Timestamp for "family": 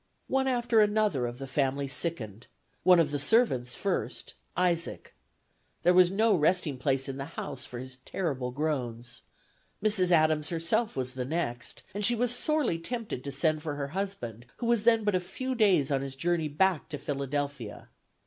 1.45-1.87